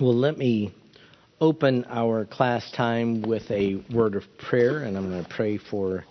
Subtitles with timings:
[0.00, 0.72] Well, let me
[1.42, 6.06] open our class time with a word of prayer, and I'm going to pray for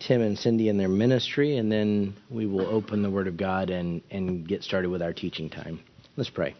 [0.00, 3.70] Tim and Cindy and their ministry, and then we will open the Word of God
[3.70, 5.80] and, and get started with our teaching time.
[6.14, 6.54] Let's pray.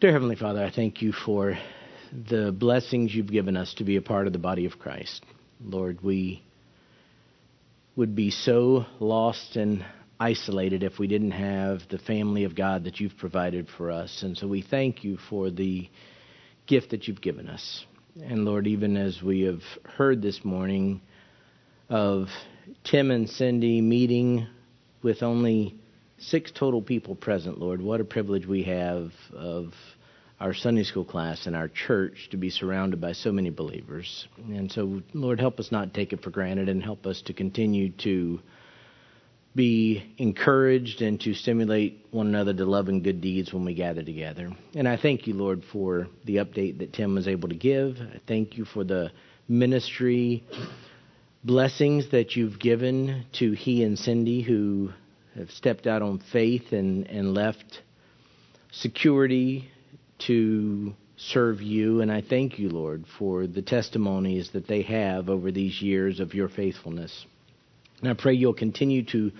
[0.00, 1.58] Dear Heavenly Father, I thank you for
[2.30, 5.22] the blessings you've given us to be a part of the body of Christ.
[5.62, 6.42] Lord, we
[7.94, 9.84] would be so lost and
[10.20, 14.22] isolated if we didn't have the family of God that you've provided for us.
[14.22, 15.88] And so we thank you for the
[16.66, 17.86] gift that you've given us.
[18.22, 21.00] And Lord, even as we have heard this morning
[21.88, 22.28] of
[22.84, 24.46] Tim and Cindy meeting
[25.02, 25.74] with only
[26.18, 29.72] six total people present, Lord, what a privilege we have of
[30.38, 34.28] our Sunday school class and our church to be surrounded by so many believers.
[34.36, 37.90] And so, Lord, help us not take it for granted and help us to continue
[38.02, 38.40] to
[39.60, 44.02] be encouraged and to stimulate one another to love and good deeds when we gather
[44.02, 44.50] together.
[44.74, 47.98] And I thank you, Lord, for the update that Tim was able to give.
[48.00, 49.12] I thank you for the
[49.48, 50.42] ministry
[51.44, 54.92] blessings that you've given to he and Cindy who
[55.36, 57.82] have stepped out on faith and, and left
[58.72, 59.70] security
[60.20, 62.00] to serve you.
[62.00, 66.32] And I thank you, Lord, for the testimonies that they have over these years of
[66.32, 67.26] your faithfulness.
[68.00, 69.32] And I pray you'll continue to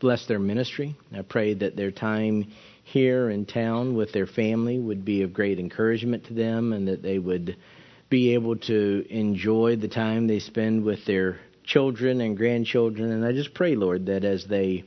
[0.00, 0.96] bless their ministry.
[1.16, 2.52] I pray that their time
[2.84, 7.02] here in town with their family would be of great encouragement to them and that
[7.02, 7.56] they would
[8.10, 13.10] be able to enjoy the time they spend with their children and grandchildren.
[13.10, 14.84] And I just pray, Lord, that as they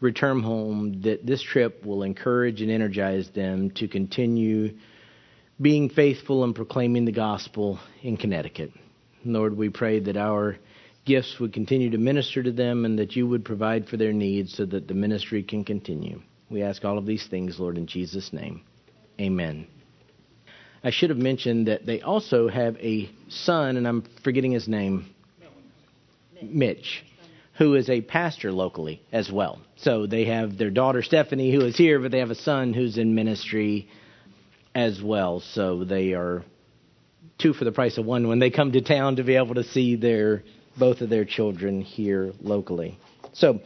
[0.00, 4.76] return home, that this trip will encourage and energize them to continue
[5.60, 8.70] being faithful and proclaiming the gospel in Connecticut.
[9.24, 10.58] Lord, we pray that our
[11.08, 14.54] gifts would continue to minister to them and that you would provide for their needs
[14.54, 16.20] so that the ministry can continue.
[16.50, 18.60] We ask all of these things, Lord, in Jesus' name.
[19.18, 19.66] Amen.
[20.84, 25.06] I should have mentioned that they also have a son, and I'm forgetting his name
[26.42, 27.02] Mitch,
[27.54, 29.60] who is a pastor locally as well.
[29.76, 32.98] So they have their daughter Stephanie, who is here, but they have a son who's
[32.98, 33.88] in ministry
[34.74, 35.40] as well.
[35.40, 36.44] So they are
[37.38, 39.64] two for the price of one when they come to town to be able to
[39.64, 40.44] see their
[40.78, 42.98] both of their children here locally.
[43.32, 43.60] So,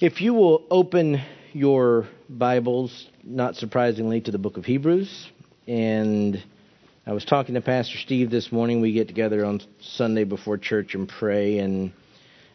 [0.00, 1.20] if you will open
[1.52, 5.30] your Bibles, not surprisingly, to the book of Hebrews,
[5.66, 6.42] and
[7.06, 8.80] I was talking to Pastor Steve this morning.
[8.80, 11.92] We get together on Sunday before church and pray, and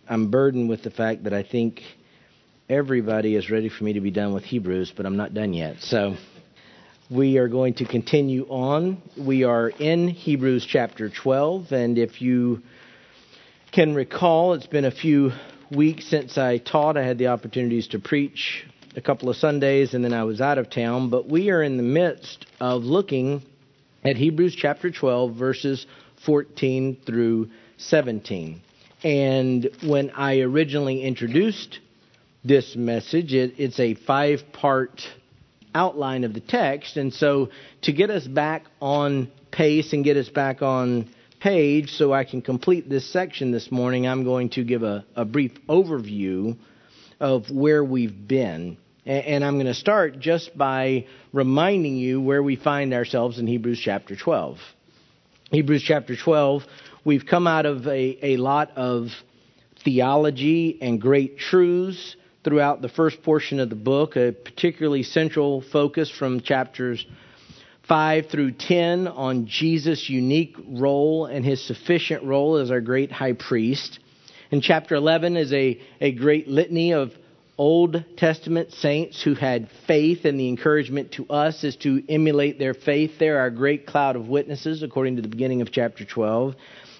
[0.09, 1.81] I'm burdened with the fact that I think
[2.69, 5.81] everybody is ready for me to be done with Hebrews, but I'm not done yet.
[5.81, 6.15] So
[7.09, 9.01] we are going to continue on.
[9.17, 12.63] We are in Hebrews chapter 12, and if you
[13.75, 15.33] can recall, it's been a few
[15.69, 16.95] weeks since I taught.
[16.95, 18.65] I had the opportunities to preach
[18.95, 21.09] a couple of Sundays, and then I was out of town.
[21.09, 23.43] But we are in the midst of looking
[24.01, 25.85] at Hebrews chapter 12, verses
[26.25, 28.61] 14 through 17.
[29.03, 31.79] And when I originally introduced
[32.45, 35.01] this message, it, it's a five part
[35.73, 36.95] outline of the text.
[36.95, 37.49] And so
[37.81, 41.09] to get us back on pace and get us back on
[41.39, 45.25] page so I can complete this section this morning, I'm going to give a, a
[45.25, 46.57] brief overview
[47.19, 48.77] of where we've been.
[49.05, 53.79] And I'm going to start just by reminding you where we find ourselves in Hebrews
[53.79, 54.57] chapter 12.
[55.51, 56.63] Hebrews chapter 12,
[57.03, 59.09] we've come out of a, a lot of
[59.83, 66.09] theology and great truths throughout the first portion of the book, a particularly central focus
[66.09, 67.05] from chapters
[67.87, 73.33] 5 through 10 on Jesus' unique role and his sufficient role as our great high
[73.33, 73.99] priest.
[74.51, 77.11] And chapter 11 is a, a great litany of
[77.57, 82.73] Old Testament saints who had faith, and the encouragement to us is to emulate their
[82.73, 83.11] faith.
[83.17, 86.55] They're our great cloud of witnesses, according to the beginning of chapter 12.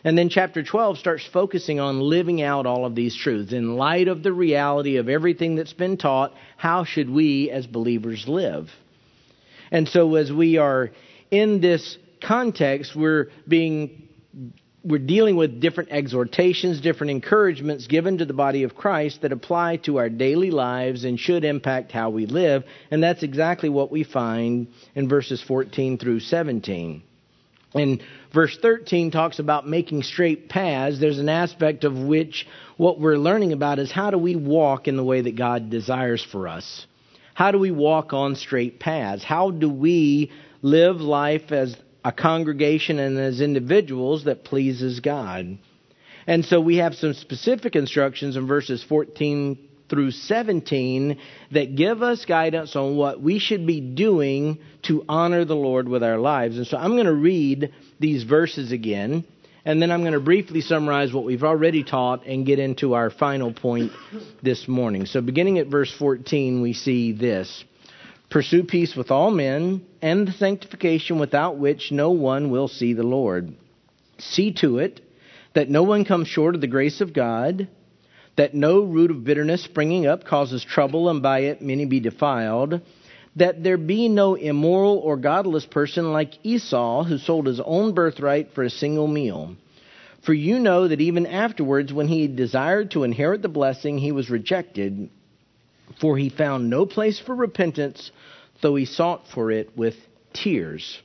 [0.06, 3.52] And then chapter 12 starts focusing on living out all of these truths.
[3.52, 8.28] In light of the reality of everything that's been taught, how should we as believers
[8.28, 8.70] live?
[9.72, 10.92] And so as we are
[11.32, 14.06] in this context, we're being
[14.86, 19.78] we're dealing with different exhortations, different encouragements given to the body of Christ that apply
[19.78, 22.64] to our daily lives and should impact how we live.
[22.92, 27.02] And that's exactly what we find in verses 14 through 17.
[27.74, 31.00] And verse 13 talks about making straight paths.
[31.00, 32.48] There's an aspect of which
[32.78, 36.24] what we're learning about is how do we walk in the way that God desires
[36.24, 36.86] for us?
[37.36, 39.22] How do we walk on straight paths?
[39.22, 45.58] How do we live life as a congregation and as individuals that pleases God?
[46.26, 49.60] And so we have some specific instructions in verses 14
[49.90, 51.20] through 17
[51.52, 56.04] that give us guidance on what we should be doing to honor the Lord with
[56.04, 56.56] our lives.
[56.58, 59.26] And so I'm going to read these verses again,
[59.66, 63.10] and then I'm going to briefly summarize what we've already taught and get into our
[63.10, 63.92] final point
[64.44, 65.08] this morning.
[65.08, 67.66] So beginning at verse 14, we see this.
[68.30, 73.04] Pursue peace with all men and the sanctification without which no one will see the
[73.04, 73.56] Lord.
[74.20, 75.02] See to it
[75.56, 77.68] that no one comes short of the grace of God,
[78.36, 82.82] that no root of bitterness springing up causes trouble, and by it many be defiled,
[83.36, 88.54] that there be no immoral or godless person like Esau, who sold his own birthright
[88.54, 89.56] for a single meal.
[90.26, 94.30] For you know that even afterwards, when he desired to inherit the blessing, he was
[94.30, 95.10] rejected,
[96.00, 98.12] for he found no place for repentance,
[98.62, 99.96] though he sought for it with
[100.34, 101.00] tears.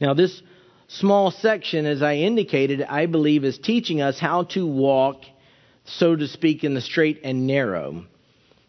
[0.00, 0.42] Now, this
[0.88, 5.24] small section, as I indicated, I believe is teaching us how to walk,
[5.84, 8.06] so to speak, in the straight and narrow.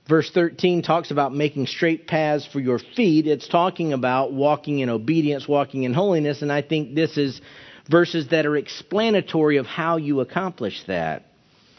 [0.07, 3.25] Verse 13 talks about making straight paths for your feet.
[3.25, 7.39] It's talking about walking in obedience, walking in holiness, and I think this is
[7.89, 11.23] verses that are explanatory of how you accomplish that.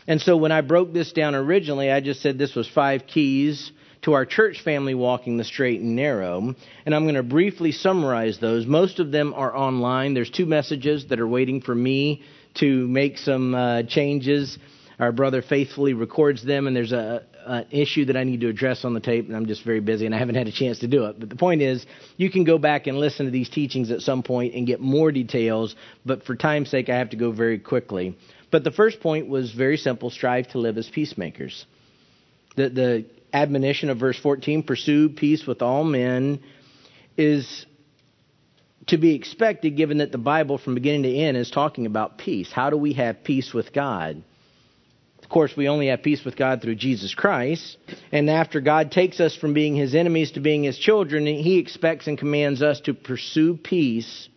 [0.06, 3.72] And so when I broke this down originally, I just said this was five keys
[4.02, 6.54] to our church family walking the straight and narrow.
[6.84, 8.66] And I'm going to briefly summarize those.
[8.66, 10.12] Most of them are online.
[10.12, 12.22] There's two messages that are waiting for me
[12.54, 14.58] to make some uh, changes.
[14.98, 18.84] Our brother faithfully records them, and there's a, an issue that I need to address
[18.84, 20.88] on the tape, and I'm just very busy, and I haven't had a chance to
[20.88, 21.18] do it.
[21.18, 21.84] But the point is,
[22.16, 25.12] you can go back and listen to these teachings at some point and get more
[25.12, 28.16] details, but for time's sake, I have to go very quickly.
[28.50, 31.66] But the first point was very simple strive to live as peacemakers.
[32.56, 36.40] The, the admonition of verse 14 pursue peace with all men
[37.16, 37.66] is
[38.86, 42.52] to be expected given that the Bible from beginning to end is talking about peace.
[42.52, 44.22] How do we have peace with God?
[45.34, 47.76] Course, we only have peace with God through Jesus Christ.
[48.12, 52.06] And after God takes us from being his enemies to being his children, he expects
[52.06, 54.28] and commands us to pursue peace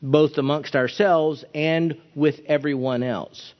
[0.00, 3.52] both amongst ourselves and with everyone else.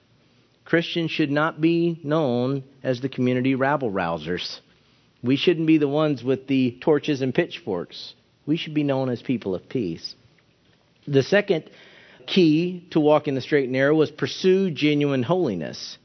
[0.65, 4.61] Christians should not be known as the community rabble rousers.
[5.23, 8.15] We shouldn't be the ones with the torches and pitchforks.
[8.47, 10.15] We should be known as people of peace.
[11.07, 11.69] The second
[12.27, 15.99] key to walk in the straight and narrow was pursue genuine holiness.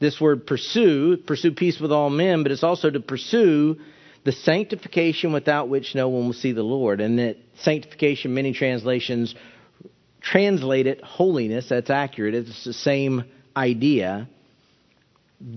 [0.00, 3.76] This word pursue, pursue peace with all men, but it's also to pursue
[4.24, 7.00] the sanctification without which no one will see the Lord.
[7.00, 9.34] And that sanctification, many translations
[10.20, 11.68] translate it holiness.
[11.68, 12.34] That's accurate.
[12.34, 13.24] It's the same
[13.54, 14.28] idea.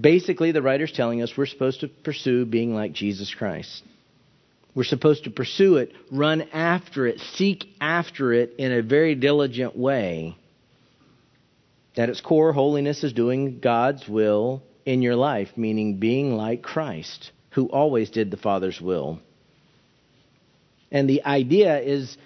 [0.01, 3.83] Basically, the writer's telling us we're supposed to pursue being like Jesus Christ.
[4.75, 9.77] We're supposed to pursue it, run after it, seek after it in a very diligent
[9.77, 10.35] way.
[11.95, 17.31] At its core, holiness is doing God's will in your life, meaning being like Christ,
[17.51, 19.19] who always did the Father's will.
[20.91, 22.17] And the idea is,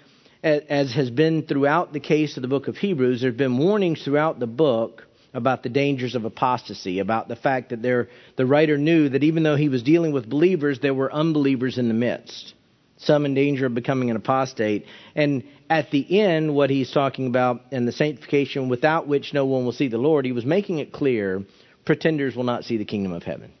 [0.42, 4.02] as has been throughout the case of the book of Hebrews, there have been warnings
[4.02, 8.78] throughout the book about the dangers of apostasy, about the fact that there, the writer
[8.78, 12.54] knew that even though he was dealing with believers, there were unbelievers in the midst,
[12.96, 14.86] some in danger of becoming an apostate.
[15.14, 19.64] And at the end, what he's talking about and the sanctification without which no one
[19.64, 21.44] will see the Lord, he was making it clear
[21.84, 23.52] pretenders will not see the kingdom of heaven.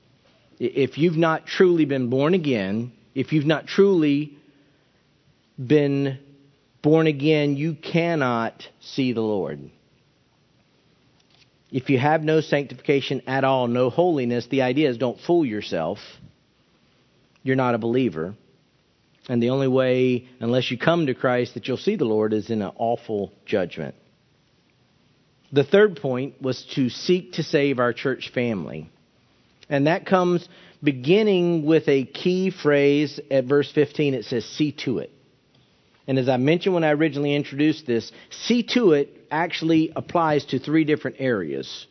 [0.58, 4.36] If you've not truly been born again, if you've not truly
[5.58, 6.18] been
[6.82, 9.70] born again, you cannot see the Lord.
[11.70, 15.98] If you have no sanctification at all, no holiness, the idea is don't fool yourself.
[17.42, 18.34] You're not a believer.
[19.28, 22.48] And the only way, unless you come to Christ, that you'll see the Lord is
[22.48, 23.94] in an awful judgment.
[25.52, 28.90] The third point was to seek to save our church family.
[29.68, 30.48] And that comes
[30.82, 34.14] beginning with a key phrase at verse 15.
[34.14, 35.10] It says, See to it.
[36.06, 40.58] And as I mentioned when I originally introduced this, see to it actually applies to
[40.58, 41.86] three different areas.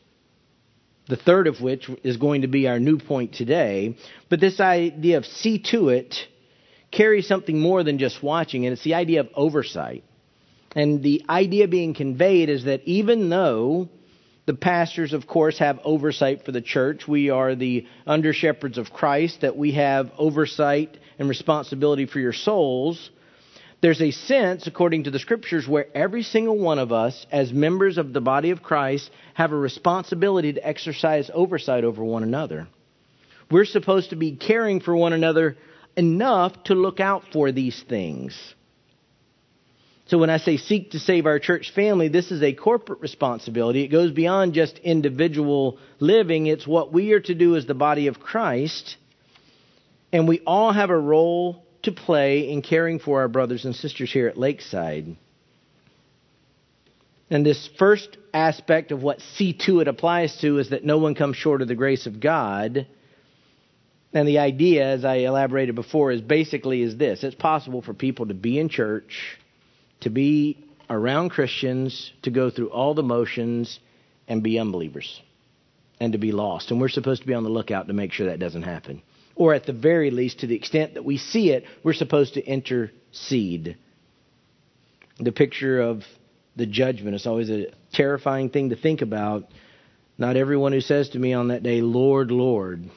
[1.08, 3.96] The third of which is going to be our new point today.
[4.30, 6.16] But this idea of see to it
[6.92, 10.04] carries something more than just watching, and it's the idea of oversight.
[10.76, 13.90] And the idea being conveyed is that even though
[14.46, 18.92] the pastors, of course, have oversight for the church, we are the under shepherds of
[18.94, 23.10] Christ, that we have oversight and responsibility for your souls.
[23.82, 27.98] There's a sense, according to the scriptures, where every single one of us, as members
[27.98, 32.68] of the body of Christ, have a responsibility to exercise oversight over one another.
[33.52, 35.58] We're supposed to be caring for one another
[35.98, 38.56] enough to look out for these things.
[40.06, 43.84] So when I say seek to save our church family, this is a corporate responsibility.
[43.84, 46.48] It goes beyond just individual living.
[46.48, 48.96] It's what we are to do as the body of Christ.
[50.14, 54.12] And we all have a role to play in caring for our brothers and sisters
[54.12, 55.18] here at Lakeside.
[57.30, 61.36] And this first aspect of what C2 it applies to is that no one comes
[61.36, 62.88] short of the grace of God.
[64.14, 67.24] And the idea, as I elaborated before, is basically is this.
[67.24, 69.38] It's possible for people to be in church
[70.02, 73.80] to be around Christians, to go through all the motions,
[74.28, 75.22] and be unbelievers,
[76.00, 76.72] and to be lost.
[76.72, 79.02] And we're supposed to be on the lookout to make sure that doesn't happen.
[79.36, 82.46] Or at the very least, to the extent that we see it, we're supposed to
[82.46, 83.78] intercede.
[85.20, 86.04] The picture of
[86.56, 89.46] the judgment is always a terrifying thing to think about.
[90.18, 92.90] Not everyone who says to me on that day, Lord, Lord,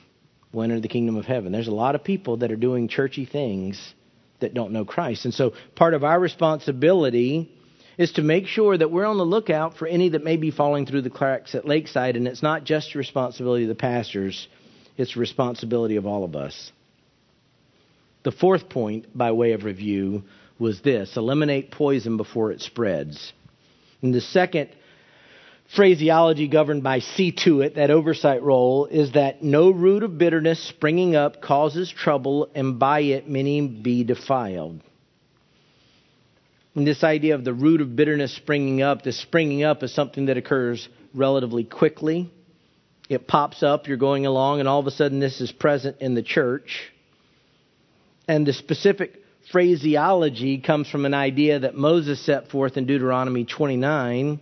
[0.53, 1.53] will enter the kingdom of heaven.
[1.53, 3.95] There's a lot of people that are doing churchy things
[4.41, 5.25] that don't know Christ.
[5.25, 7.51] And so part of our responsibility
[7.99, 10.87] is to make sure that we're on the lookout for any that may be falling
[10.87, 12.17] through the cracks at Lakeside.
[12.17, 14.49] And it's not just the responsibility of the pastors,
[14.97, 16.73] it's the responsibility of all of us.
[18.23, 20.25] The fourth point, by way of review,
[20.59, 23.33] was this eliminate poison before it spreads.
[24.03, 24.71] And the second
[25.75, 30.63] phraseology governed by see to it, that oversight role, is that no root of bitterness
[30.69, 34.81] springing up causes trouble, and by it many be defiled.
[36.75, 40.27] And this idea of the root of bitterness springing up, this springing up is something
[40.27, 42.31] that occurs relatively quickly.
[43.09, 46.15] It pops up, you're going along, and all of a sudden this is present in
[46.15, 46.93] the church.
[48.29, 49.17] And the specific
[49.51, 54.41] phraseology comes from an idea that Moses set forth in Deuteronomy 29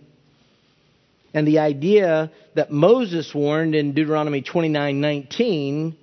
[1.33, 5.95] and the idea that Moses warned in Deuteronomy 29:19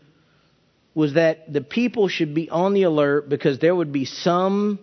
[0.94, 4.78] was that the people should be on the alert because there would be some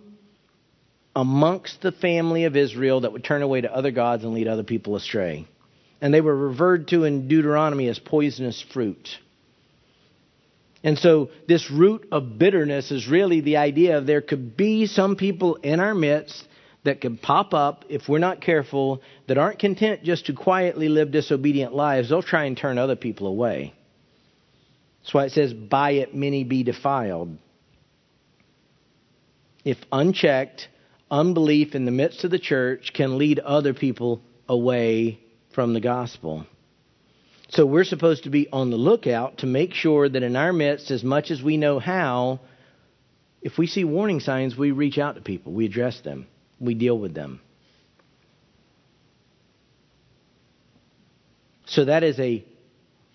[1.16, 4.62] amongst the family of Israel that would turn away to other gods and lead other
[4.62, 5.46] people astray.
[6.00, 9.08] And they were referred to in Deuteronomy as poisonous fruit.
[10.82, 15.16] And so, this root of bitterness is really the idea of there could be some
[15.16, 16.46] people in our midst
[16.84, 21.10] that can pop up if we're not careful that aren't content just to quietly live
[21.10, 22.10] disobedient lives.
[22.10, 23.74] They'll try and turn other people away.
[25.02, 27.36] That's why it says, By it many be defiled.
[29.64, 30.68] If unchecked,
[31.10, 35.20] unbelief in the midst of the church can lead other people away
[35.54, 36.46] from the gospel.
[37.48, 40.90] So we're supposed to be on the lookout to make sure that in our midst,
[40.90, 42.40] as much as we know how,
[43.40, 46.26] if we see warning signs, we reach out to people, we address them
[46.64, 47.40] we deal with them.
[51.66, 52.44] So that is a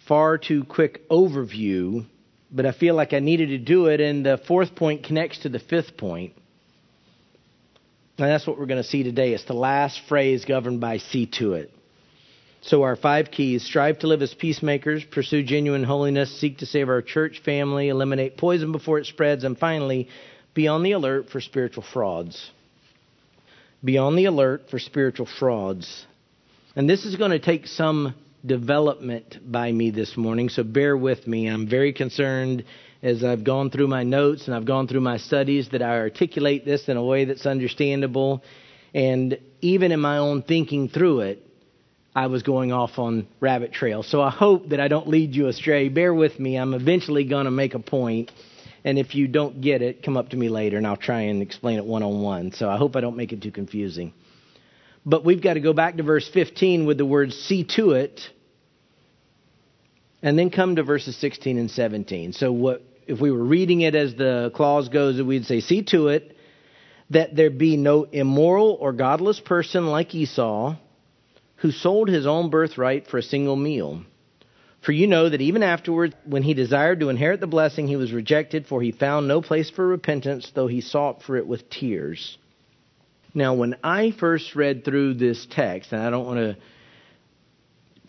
[0.08, 2.06] far too quick overview,
[2.52, 5.50] but I feel like I needed to do it, and the fourth point connects to
[5.50, 6.34] the fifth point.
[8.18, 9.34] And that's what we're going to see today.
[9.34, 11.72] It's the last phrase governed by see to it.
[12.62, 16.90] So, our five keys strive to live as peacemakers, pursue genuine holiness, seek to save
[16.90, 20.10] our church family, eliminate poison before it spreads, and finally,
[20.54, 22.52] be on the alert for spiritual frauds
[23.84, 26.06] be on the alert for spiritual frauds.
[26.76, 28.14] And this is going to take some
[28.46, 31.48] development by me this morning, so bear with me.
[31.48, 32.64] I'm very concerned
[33.02, 36.66] as I've gone through my notes and I've gone through my studies that I articulate
[36.66, 38.44] this in a way that's understandable.
[38.94, 41.44] And even in my own thinking through it,
[42.16, 44.10] I was going off on rabbit trails.
[44.10, 45.90] So I hope that I don't lead you astray.
[45.90, 46.58] Bear with me.
[46.58, 48.32] I'm eventually going to make a point
[48.84, 51.42] and if you don't get it, come up to me later and I'll try and
[51.42, 52.52] explain it one on one.
[52.52, 54.14] So I hope I don't make it too confusing.
[55.06, 58.22] But we've got to go back to verse 15 with the word see to it
[60.22, 62.34] and then come to verses 16 and 17.
[62.34, 66.10] So what if we were reading it as the clause goes, we'd say, See to
[66.10, 66.36] it
[67.10, 70.76] that there be no immoral or godless person like Esau,
[71.58, 74.04] who sold his own birthright for a single meal.
[74.82, 78.14] For you know that even afterward, when he desired to inherit the blessing, he was
[78.14, 82.38] rejected, for he found no place for repentance, though he sought for it with tears.
[83.34, 86.58] Now, when I first read through this text, and I don't want to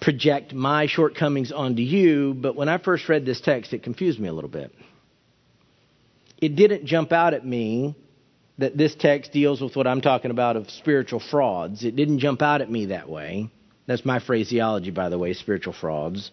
[0.00, 4.28] project my shortcomings onto you, but when I first read this text, it confused me
[4.28, 4.72] a little bit.
[6.40, 7.96] It didn't jump out at me
[8.58, 11.84] that this text deals with what I'm talking about of spiritual frauds.
[11.84, 13.50] It didn't jump out at me that way.
[13.86, 16.30] That's my phraseology, by the way, spiritual frauds.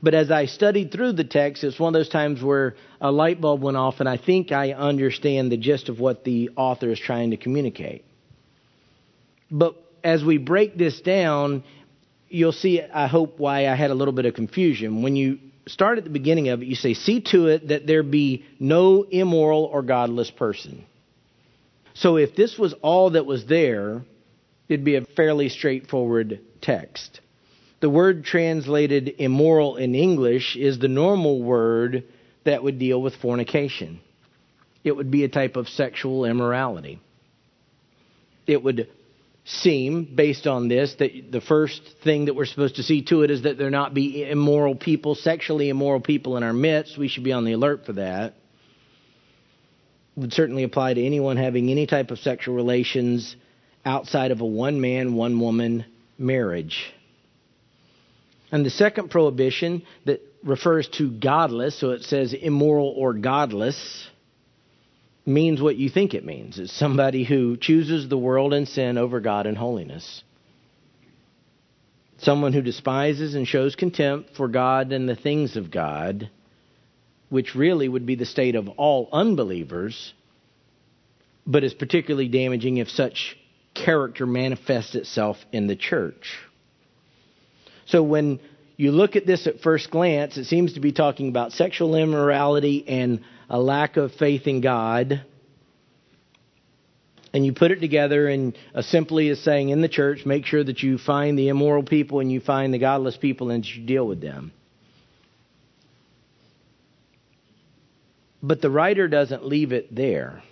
[0.00, 3.40] But as I studied through the text, it's one of those times where a light
[3.40, 7.00] bulb went off, and I think I understand the gist of what the author is
[7.00, 8.04] trying to communicate.
[9.50, 9.74] But
[10.04, 11.64] as we break this down,
[12.28, 15.02] you'll see, I hope, why I had a little bit of confusion.
[15.02, 18.04] When you start at the beginning of it, you say, See to it that there
[18.04, 20.84] be no immoral or godless person.
[21.94, 24.02] So if this was all that was there,
[24.68, 27.20] it'd be a fairly straightforward text.
[27.80, 32.04] The word translated immoral in English is the normal word
[32.44, 34.00] that would deal with fornication.
[34.82, 37.00] It would be a type of sexual immorality.
[38.46, 38.88] It would
[39.44, 43.30] seem, based on this, that the first thing that we're supposed to see to it
[43.30, 46.98] is that there not be immoral people, sexually immoral people in our midst.
[46.98, 48.34] We should be on the alert for that.
[50.16, 53.36] It Would certainly apply to anyone having any type of sexual relations
[53.84, 55.84] outside of a one man, one woman
[56.18, 56.92] marriage.
[58.50, 64.08] And the second prohibition that refers to godless, so it says immoral or godless,
[65.26, 66.58] means what you think it means.
[66.58, 70.22] It's somebody who chooses the world and sin over God and holiness.
[72.18, 76.30] Someone who despises and shows contempt for God and the things of God,
[77.28, 80.14] which really would be the state of all unbelievers,
[81.46, 83.36] but is particularly damaging if such
[83.74, 86.38] character manifests itself in the church.
[87.88, 88.40] So when
[88.76, 92.84] you look at this at first glance, it seems to be talking about sexual immorality
[92.86, 95.24] and a lack of faith in God.
[97.32, 100.82] And you put it together and simply is saying in the church, make sure that
[100.82, 104.20] you find the immoral people and you find the godless people and you deal with
[104.20, 104.52] them.
[108.42, 110.42] But the writer doesn't leave it there.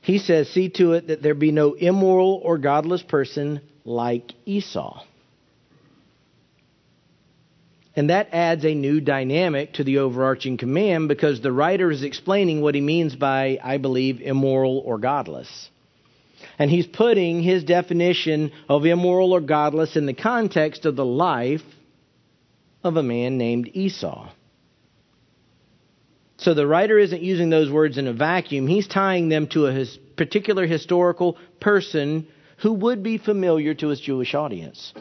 [0.00, 5.04] He says, See to it that there be no immoral or godless person like Esau.
[7.94, 12.62] And that adds a new dynamic to the overarching command because the writer is explaining
[12.62, 15.70] what he means by, I believe, immoral or godless.
[16.58, 21.62] And he's putting his definition of immoral or godless in the context of the life
[22.82, 24.30] of a man named Esau.
[26.38, 28.66] So the writer isn't using those words in a vacuum.
[28.66, 32.26] He's tying them to a his particular historical person
[32.58, 34.92] who would be familiar to his Jewish audience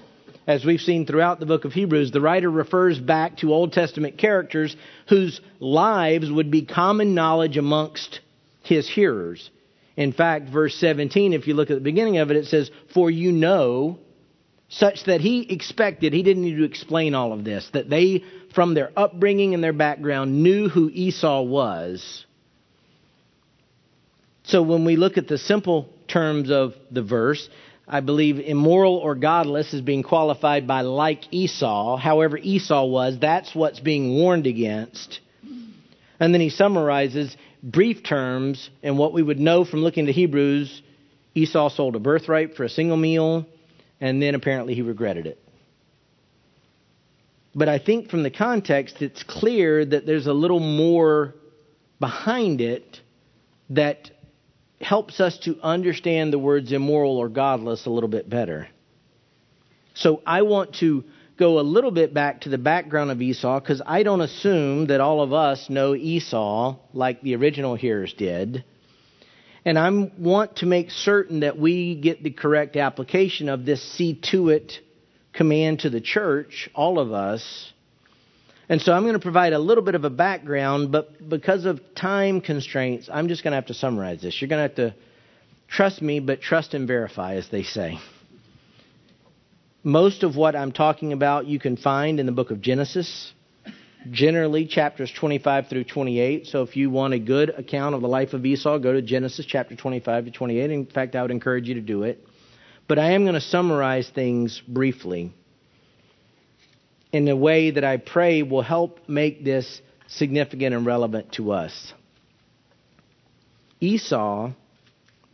[0.51, 4.17] as we've seen throughout the book of Hebrews, the writer refers back to Old Testament
[4.17, 4.75] characters
[5.07, 8.19] whose lives would be common knowledge amongst
[8.61, 9.49] his hearers.
[9.95, 13.09] In fact, verse 17, if you look at the beginning of it, it says, For
[13.09, 13.99] you know,
[14.67, 18.23] such that he expected, he didn't need to explain all of this, that they,
[18.53, 22.25] from their upbringing and their background, knew who Esau was.
[24.43, 27.49] So when we look at the simple terms of the verse,
[27.87, 31.97] I believe immoral or godless is being qualified by like Esau.
[31.97, 35.19] However, Esau was, that's what's being warned against.
[36.19, 40.81] And then he summarizes brief terms and what we would know from looking to Hebrews
[41.33, 43.45] Esau sold a birthright for a single meal,
[43.99, 45.39] and then apparently he regretted it.
[47.55, 51.35] But I think from the context, it's clear that there's a little more
[51.99, 52.99] behind it
[53.69, 54.11] that
[54.83, 58.67] helps us to understand the words immoral or godless a little bit better.
[59.93, 61.03] So I want to
[61.37, 65.01] go a little bit back to the background of Esau because I don't assume that
[65.01, 68.63] all of us know Esau like the original hearers did.
[69.65, 74.19] And I want to make certain that we get the correct application of this see
[74.31, 74.73] to it
[75.33, 77.73] command to the church, all of us,
[78.71, 81.81] and so I'm going to provide a little bit of a background, but because of
[81.93, 84.41] time constraints, I'm just going to have to summarize this.
[84.41, 84.95] You're going to have to
[85.67, 87.99] trust me, but trust and verify, as they say.
[89.83, 93.33] Most of what I'm talking about you can find in the book of Genesis,
[94.09, 96.47] generally chapters 25 through 28.
[96.47, 99.45] So if you want a good account of the life of Esau, go to Genesis
[99.45, 100.71] chapter 25 to 28.
[100.71, 102.25] In fact, I would encourage you to do it.
[102.87, 105.33] But I am going to summarize things briefly
[107.11, 111.93] in a way that I pray will help make this significant and relevant to us.
[113.79, 114.51] Esau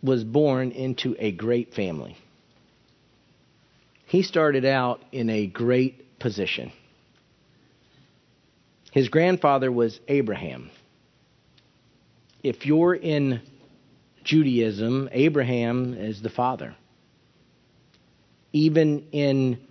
[0.01, 2.17] was born into a great family.
[4.05, 6.71] He started out in a great position.
[8.93, 10.71] His grandfather was Abraham.
[12.41, 13.41] If you're in
[14.23, 16.75] Judaism, Abraham is the father.
[18.53, 19.66] Even in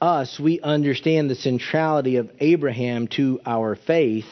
[0.00, 4.26] us, we understand the centrality of Abraham to our faith.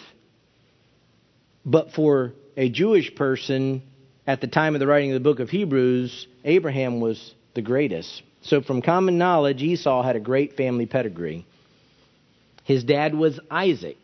[1.65, 3.83] But for a Jewish person
[4.27, 8.23] at the time of the writing of the book of Hebrews, Abraham was the greatest.
[8.43, 11.47] So, from common knowledge, Esau had a great family pedigree.
[12.65, 13.99] His dad was Isaac.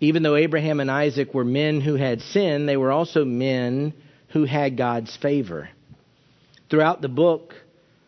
[0.00, 3.92] Even though Abraham and Isaac were men who had sinned, they were also men
[4.28, 5.68] who had God's favor.
[6.70, 7.54] Throughout the book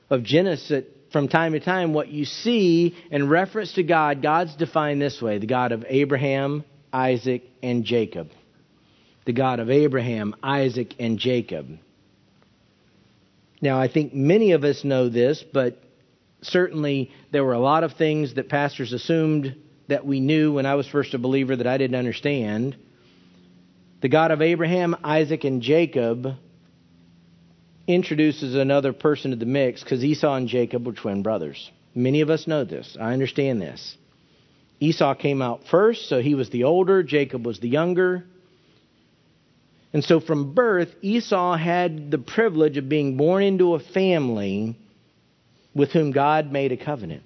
[0.08, 5.00] of Genesis, from time to time, what you see in reference to God, God's defined
[5.00, 8.30] this way the God of Abraham, Isaac, and Jacob.
[9.24, 11.78] the God of Abraham, Isaac, and Jacob.
[13.60, 15.80] Now, I think many of us know this, but
[16.42, 19.56] certainly there were a lot of things that pastors assumed
[19.88, 22.76] that we knew when I was first a believer that I didn't understand.
[24.00, 26.26] The God of Abraham, Isaac, and Jacob
[27.86, 31.70] introduces another person to the mix because Esau and Jacob were twin brothers.
[31.94, 32.96] Many of us know this.
[33.00, 33.96] I understand this.
[34.80, 38.24] Esau came out first, so he was the older, Jacob was the younger.
[39.92, 44.76] And so from birth, Esau had the privilege of being born into a family
[45.74, 47.22] with whom God made a covenant.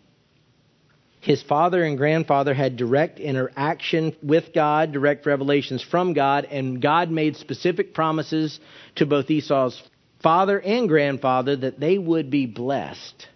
[1.21, 7.11] His father and grandfather had direct interaction with God, direct revelations from God, and God
[7.11, 8.61] made specific promises
[8.97, 9.81] to both Esau's
[10.27, 13.29] father and grandfather that they would be blessed.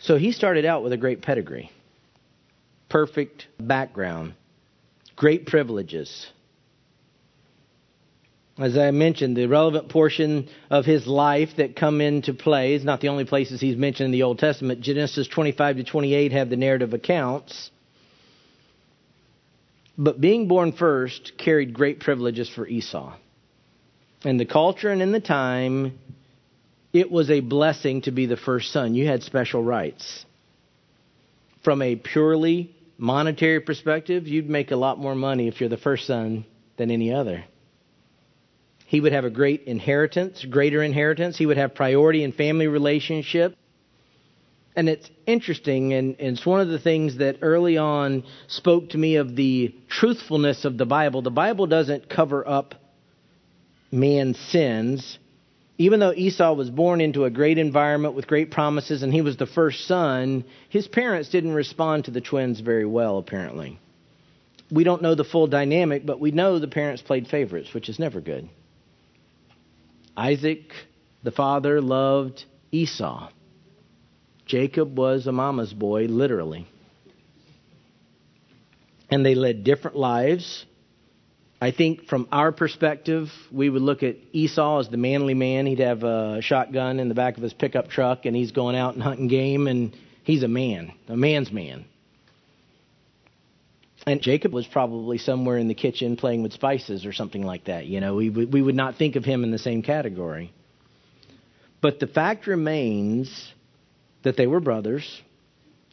[0.00, 1.70] So he started out with a great pedigree,
[2.88, 4.34] perfect background,
[5.14, 6.26] great privileges.
[8.58, 13.00] As I mentioned, the relevant portion of his life that come into play is not
[13.00, 14.80] the only places he's mentioned in the Old Testament.
[14.80, 17.70] Genesis 25 to 28 have the narrative accounts.
[19.96, 23.14] But being born first carried great privileges for Esau.
[24.24, 25.98] In the culture and in the time,
[26.92, 28.94] it was a blessing to be the first son.
[28.94, 30.24] You had special rights.
[31.62, 36.06] From a purely monetary perspective, you'd make a lot more money if you're the first
[36.06, 37.44] son than any other.
[38.86, 41.36] He would have a great inheritance, greater inheritance.
[41.36, 43.56] He would have priority in family relationship.
[44.76, 48.98] And it's interesting, and, and it's one of the things that early on spoke to
[48.98, 51.22] me of the truthfulness of the Bible.
[51.22, 52.74] The Bible doesn't cover up
[53.94, 55.18] man's sins.
[55.78, 59.36] Even though Esau was born into a great environment with great promises and he was
[59.36, 63.78] the first son, his parents didn't respond to the twins very well, apparently.
[64.70, 67.98] We don't know the full dynamic, but we know the parents played favorites, which is
[67.98, 68.48] never good.
[70.16, 70.72] Isaac,
[71.22, 73.30] the father, loved Esau.
[74.46, 76.66] Jacob was a mama's boy, literally.
[79.10, 80.66] And they led different lives.
[81.64, 85.64] I think from our perspective, we would look at Esau as the manly man.
[85.64, 88.92] He'd have a shotgun in the back of his pickup truck, and he's going out
[88.92, 91.86] and hunting game, and he's a man, a man's man.
[94.06, 97.86] And Jacob was probably somewhere in the kitchen playing with spices or something like that.
[97.86, 100.52] You know, we, we would not think of him in the same category.
[101.80, 103.54] But the fact remains
[104.22, 105.22] that they were brothers.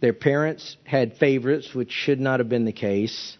[0.01, 3.37] Their parents had favorites, which should not have been the case.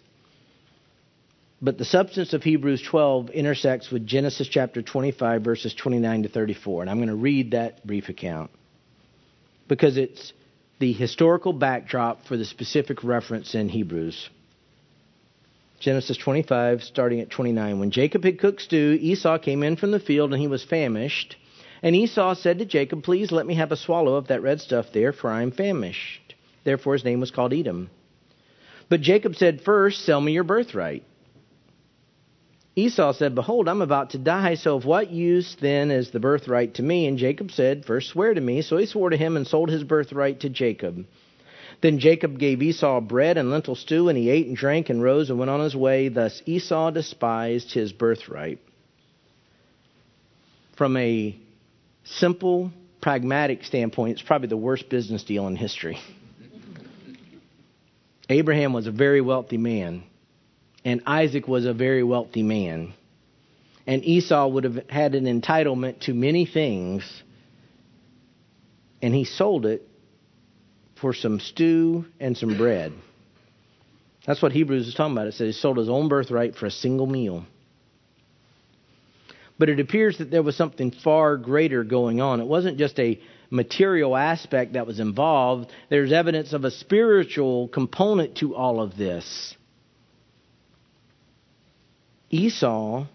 [1.62, 6.82] But the substance of Hebrews 12 intersects with Genesis chapter 25, verses 29 to 34.
[6.82, 8.50] And I'm going to read that brief account
[9.68, 10.34] because it's
[10.80, 14.30] the historical backdrop for the specific reference in Hebrews.
[15.80, 17.80] Genesis 25, starting at 29.
[17.80, 21.36] When Jacob had cooked stew, Esau came in from the field, and he was famished.
[21.84, 24.88] And Esau said to Jacob, Please let me have a swallow of that red stuff
[24.94, 26.36] there, for I am famished.
[26.64, 27.90] Therefore his name was called Edom.
[28.90, 31.04] But Jacob said, First, sell me your birthright.
[32.76, 36.76] Esau said, Behold, I'm about to die, so of what use then is the birthright
[36.76, 37.06] to me?
[37.06, 38.62] And Jacob said, First swear to me.
[38.62, 41.06] So he swore to him and sold his birthright to Jacob.
[41.82, 45.30] Then Jacob gave Esau bread and lentil stew, and he ate and drank and rose
[45.30, 46.08] and went on his way.
[46.08, 48.60] Thus Esau despised his birthright.
[50.78, 51.36] From a
[52.06, 56.00] simple, pragmatic standpoint, it's probably the worst business deal in history.
[58.30, 60.04] Abraham was a very wealthy man,
[60.84, 62.94] and Isaac was a very wealthy man.
[63.88, 67.24] And Esau would have had an entitlement to many things,
[69.02, 69.88] and he sold it
[71.00, 72.94] for some stew and some bread.
[74.26, 75.28] That's what Hebrews is talking about.
[75.28, 77.46] It says he sold his own birthright for a single meal.
[79.58, 82.40] But it appears that there was something far greater going on.
[82.40, 88.38] It wasn't just a material aspect that was involved, there's evidence of a spiritual component
[88.38, 89.56] to all of this.
[92.32, 93.06] Esau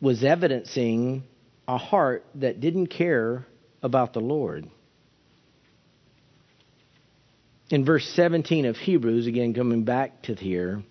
[0.00, 1.24] was evidencing
[1.66, 3.46] a heart that didn't care
[3.82, 4.68] about the Lord
[7.70, 10.82] in verse 17 of Hebrews, again coming back to here,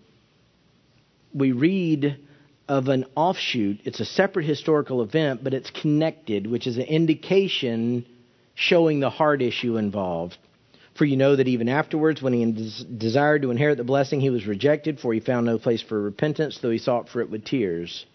[1.33, 2.19] we read
[2.67, 3.81] of an offshoot.
[3.85, 8.05] It's a separate historical event, but it's connected, which is an indication
[8.55, 10.37] showing the heart issue involved.
[10.97, 14.47] For you know that even afterwards, when he desired to inherit the blessing, he was
[14.47, 18.05] rejected, for he found no place for repentance, though he sought for it with tears.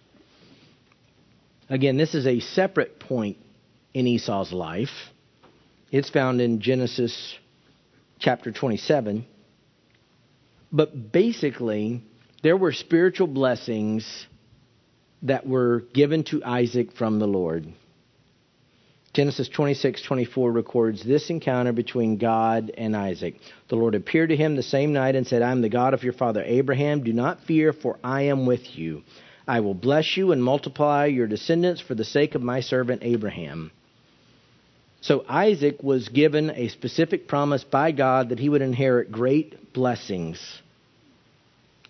[1.68, 3.36] Again, this is a separate point
[3.94, 4.90] in Esau's life.
[5.92, 7.38] It's found in Genesis
[8.18, 9.26] chapter 27.
[10.72, 12.02] But basically,
[12.42, 14.26] there were spiritual blessings
[15.22, 17.72] that were given to Isaac from the Lord.
[19.14, 23.34] Genesis 26:24 records this encounter between God and Isaac.
[23.68, 26.02] The Lord appeared to him the same night and said, "I am the God of
[26.02, 27.04] your father Abraham.
[27.04, 29.02] Do not fear, for I am with you.
[29.46, 33.70] I will bless you and multiply your descendants for the sake of my servant Abraham."
[35.02, 40.62] So Isaac was given a specific promise by God that he would inherit great blessings.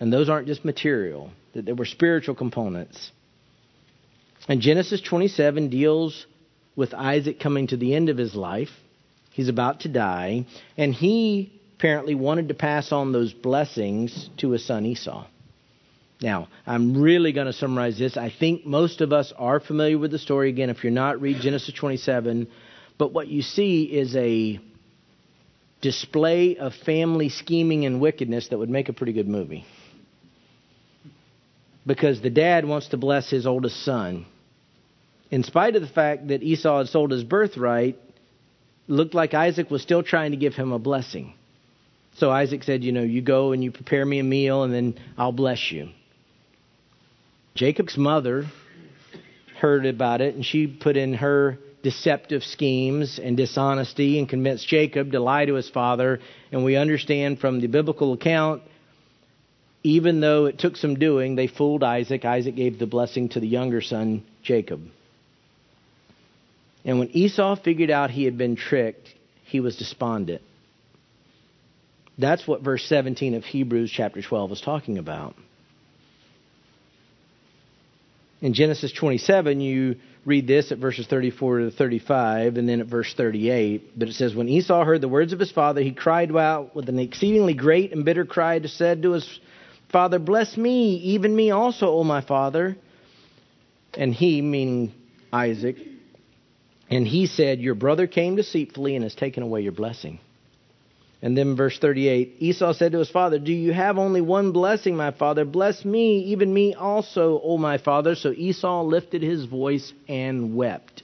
[0.00, 3.12] And those aren't just material, that there were spiritual components.
[4.48, 6.26] And Genesis 27 deals
[6.76, 8.70] with Isaac coming to the end of his life.
[9.30, 14.64] He's about to die, and he apparently wanted to pass on those blessings to his
[14.64, 15.26] son Esau.
[16.20, 18.16] Now, I'm really going to summarize this.
[18.16, 20.50] I think most of us are familiar with the story.
[20.50, 22.46] Again, if you're not, read Genesis 27.
[22.96, 24.60] But what you see is a
[25.80, 29.66] display of family scheming and wickedness that would make a pretty good movie.
[31.84, 34.26] Because the dad wants to bless his oldest son,
[35.32, 37.98] in spite of the fact that Esau had sold his birthright,
[38.86, 41.32] looked like Isaac was still trying to give him a blessing.
[42.16, 44.98] So Isaac said, You know, you go and you prepare me a meal, and then
[45.16, 45.88] I'll bless you.
[47.54, 48.44] Jacob's mother
[49.58, 55.12] heard about it, and she put in her deceptive schemes and dishonesty and convinced Jacob
[55.12, 56.20] to lie to his father.
[56.52, 58.62] And we understand from the biblical account,
[59.82, 62.26] even though it took some doing, they fooled Isaac.
[62.26, 64.82] Isaac gave the blessing to the younger son, Jacob.
[66.84, 69.08] And when Esau figured out he had been tricked,
[69.44, 70.42] he was despondent.
[72.18, 75.34] That's what verse 17 of Hebrews chapter 12 is talking about.
[78.40, 83.12] In Genesis 27, you read this at verses 34 to 35, and then at verse
[83.16, 83.98] 38.
[83.98, 86.88] But it says, When Esau heard the words of his father, he cried out with
[86.88, 89.40] an exceedingly great and bitter cry, and said to his
[89.90, 92.76] father, Bless me, even me also, O my father.
[93.94, 94.92] And he, meaning
[95.32, 95.76] Isaac,
[96.92, 100.20] and he said, Your brother came deceitfully and has taken away your blessing.
[101.22, 104.94] And then verse 38 Esau said to his father, Do you have only one blessing,
[104.94, 105.46] my father?
[105.46, 108.14] Bless me, even me also, O my father.
[108.14, 111.02] So Esau lifted his voice and wept.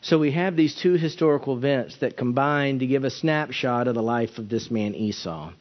[0.00, 4.02] So we have these two historical events that combine to give a snapshot of the
[4.02, 5.52] life of this man Esau.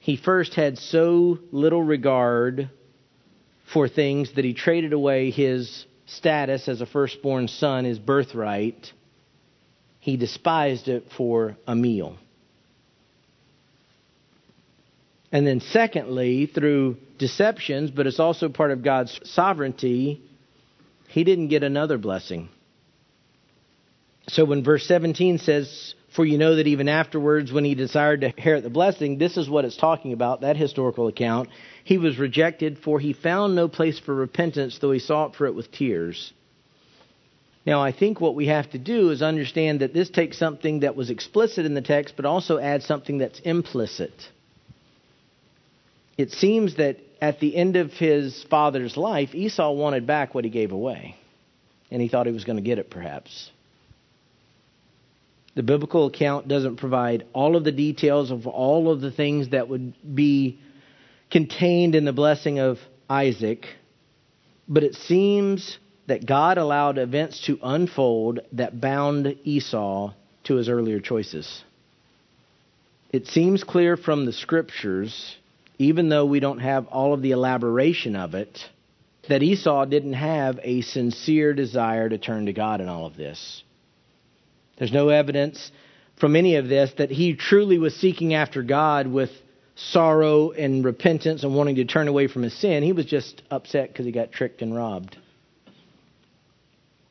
[0.00, 2.68] He first had so little regard
[3.72, 8.92] for things that he traded away his status as a firstborn son, his birthright.
[10.00, 12.16] He despised it for a meal.
[15.30, 20.22] And then, secondly, through deceptions, but it's also part of God's sovereignty,
[21.08, 22.48] he didn't get another blessing.
[24.28, 28.26] So when verse 17 says, For you know that even afterwards, when he desired to
[28.26, 31.48] inherit the blessing, this is what it's talking about, that historical account.
[31.84, 35.54] He was rejected, for he found no place for repentance, though he sought for it
[35.54, 36.32] with tears.
[37.64, 40.96] Now, I think what we have to do is understand that this takes something that
[40.96, 44.10] was explicit in the text, but also adds something that's implicit.
[46.16, 50.50] It seems that at the end of his father's life, Esau wanted back what he
[50.50, 51.14] gave away,
[51.92, 53.52] and he thought he was going to get it, perhaps.
[55.58, 59.68] The biblical account doesn't provide all of the details of all of the things that
[59.68, 60.60] would be
[61.32, 62.78] contained in the blessing of
[63.10, 63.66] Isaac,
[64.68, 71.00] but it seems that God allowed events to unfold that bound Esau to his earlier
[71.00, 71.64] choices.
[73.10, 75.38] It seems clear from the scriptures,
[75.76, 78.60] even though we don't have all of the elaboration of it,
[79.28, 83.64] that Esau didn't have a sincere desire to turn to God in all of this.
[84.78, 85.70] There's no evidence
[86.18, 89.30] from any of this that he truly was seeking after God with
[89.74, 92.82] sorrow and repentance and wanting to turn away from his sin.
[92.82, 95.16] He was just upset because he got tricked and robbed.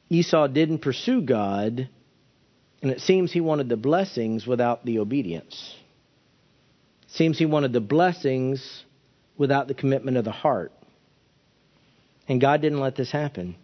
[0.10, 1.90] Esau didn't pursue God,
[2.82, 5.76] and it seems he wanted the blessings without the obedience.
[7.04, 8.84] It seems he wanted the blessings
[9.38, 10.72] without the commitment of the heart.
[12.28, 13.56] And God didn't let this happen.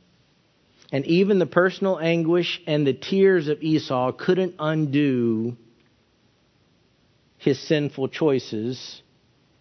[0.94, 5.58] And even the personal anguish and the tears of Esau couldn't undo
[7.40, 9.02] his sinful choices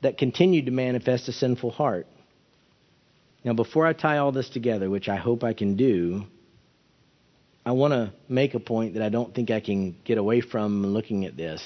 [0.02, 2.06] that continued to manifest a sinful heart.
[3.44, 6.24] Now, before I tie all this together, which I hope I can do,
[7.64, 10.84] I want to make a point that I don't think I can get away from
[10.84, 11.62] looking at this.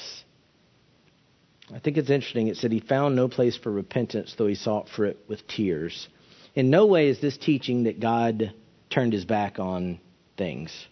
[1.75, 2.47] I think it's interesting.
[2.47, 6.07] It said he found no place for repentance, though he sought for it with tears.
[6.55, 8.55] In no way is this teaching that God
[8.91, 10.01] turned his back on
[10.37, 10.87] things.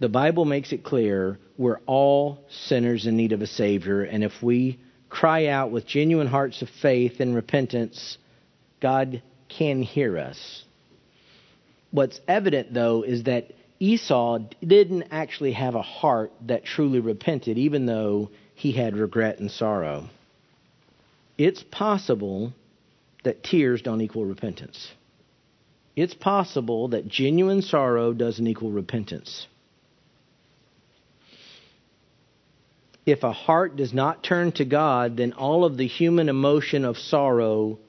[0.00, 4.42] The Bible makes it clear we're all sinners in need of a Savior, and if
[4.42, 8.18] we cry out with genuine hearts of faith and repentance,
[8.80, 10.64] God can hear us.
[11.90, 17.86] What's evident, though, is that Esau didn't actually have a heart that truly repented, even
[17.86, 20.08] though he had regret and sorrow.
[21.38, 22.52] It's possible
[23.24, 24.92] that tears don't equal repentance.
[25.98, 29.48] It's possible that genuine sorrow doesn't equal repentance.
[33.04, 36.98] If a heart does not turn to God, then all of the human emotion of
[36.98, 37.80] sorrow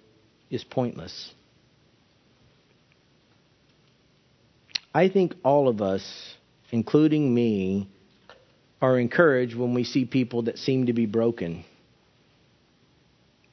[0.50, 1.36] is pointless.
[4.92, 6.34] I think all of us,
[6.72, 7.90] including me,
[8.82, 11.64] are encouraged when we see people that seem to be broken.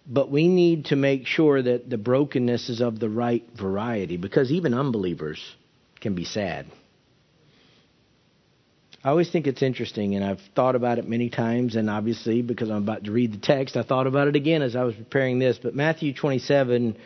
[0.08, 4.52] But we need to make sure that the brokenness is of the right variety because
[4.52, 5.40] even unbelievers
[6.00, 6.66] can be sad.
[9.02, 12.70] I always think it's interesting, and I've thought about it many times, and obviously, because
[12.70, 15.38] I'm about to read the text, I thought about it again as I was preparing
[15.38, 15.58] this.
[15.62, 16.96] But Matthew 27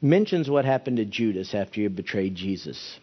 [0.00, 2.98] mentions what happened to Judas after he betrayed Jesus.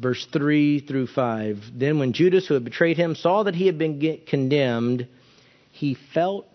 [0.00, 1.64] Verse 3 through 5.
[1.74, 5.06] Then, when Judas, who had betrayed him, saw that he had been condemned,
[5.72, 6.46] he felt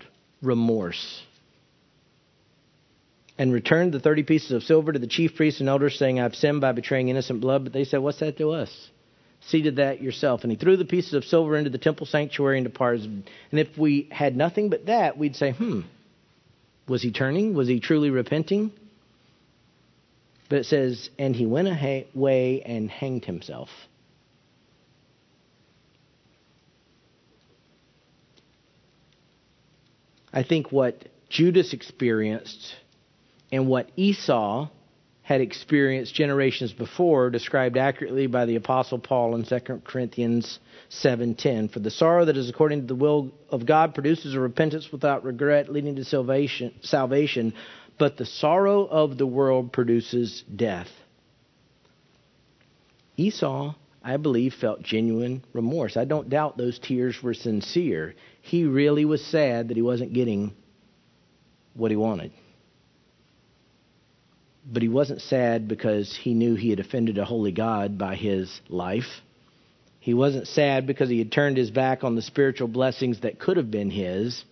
[0.42, 1.22] remorse
[3.38, 6.36] and returned the 30 pieces of silver to the chief priests and elders, saying, I've
[6.36, 7.64] sinned by betraying innocent blood.
[7.64, 8.90] But they said, What's that to us?
[9.42, 10.42] See to that yourself.
[10.44, 13.04] And he threw the pieces of silver into the temple sanctuary and departed.
[13.52, 15.82] And if we had nothing but that, we'd say, Hmm,
[16.88, 17.54] was he turning?
[17.54, 18.72] Was he truly repenting?
[20.50, 23.70] But it says, And he went away and hanged himself.
[30.32, 32.76] I think what Judas experienced
[33.52, 34.68] and what Esau
[35.26, 40.60] had experienced generations before, described accurately by the apostle Paul in 2 Corinthians
[40.92, 41.72] 7:10.
[41.72, 45.24] For the sorrow that is according to the will of God produces a repentance without
[45.24, 47.54] regret leading to salvation, salvation,
[47.98, 50.90] but the sorrow of the world produces death.
[53.18, 55.96] Esau, I believe, felt genuine remorse.
[55.96, 58.16] I don't doubt those tears were sincere.
[58.42, 60.54] He really was sad that he wasn't getting
[61.74, 62.32] what he wanted.
[64.72, 68.62] But he wasn't sad because he knew he had offended a holy God by his
[68.68, 69.22] life.
[70.00, 73.58] He wasn't sad because he had turned his back on the spiritual blessings that could
[73.58, 74.44] have been his.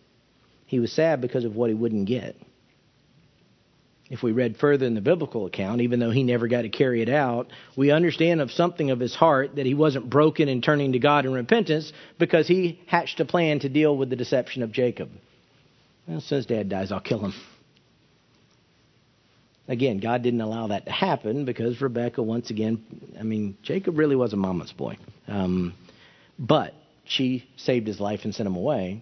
[0.66, 2.36] He was sad because of what he wouldn't get.
[4.14, 7.02] If we read further in the biblical account, even though he never got to carry
[7.02, 10.92] it out, we understand of something of his heart that he wasn't broken in turning
[10.92, 14.72] to God in repentance because he hatched a plan to deal with the deception of
[14.72, 15.10] Jacob.
[16.08, 17.34] Well, as dad dies, I'll kill him.
[19.68, 22.84] Again, God didn't allow that to happen because Rebecca, once again,
[23.20, 25.00] I mean, Jacob really was a mama's boy.
[25.28, 25.74] Um,
[26.38, 29.02] but she saved his life and sent him away.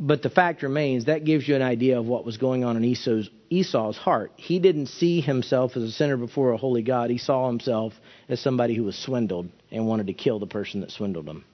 [0.00, 2.84] But the fact remains that gives you an idea of what was going on in
[2.84, 4.32] Esau's, Esau's heart.
[4.36, 7.10] He didn't see himself as a sinner before a holy God.
[7.10, 7.94] He saw himself
[8.28, 11.44] as somebody who was swindled and wanted to kill the person that swindled him.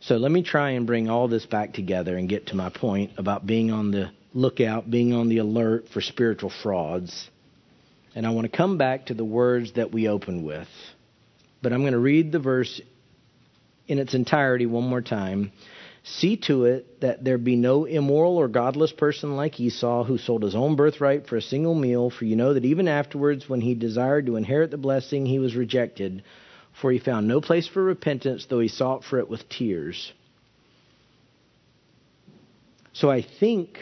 [0.00, 3.12] So let me try and bring all this back together and get to my point
[3.16, 7.30] about being on the lookout, being on the alert for spiritual frauds.
[8.14, 10.68] And I want to come back to the words that we opened with.
[11.62, 12.80] But I'm going to read the verse
[13.88, 15.52] in its entirety one more time.
[16.08, 20.44] See to it that there be no immoral or godless person like Esau, who sold
[20.44, 23.74] his own birthright for a single meal, for you know that even afterwards, when he
[23.74, 26.22] desired to inherit the blessing, he was rejected,
[26.80, 30.12] for he found no place for repentance, though he sought for it with tears.
[32.92, 33.80] So I think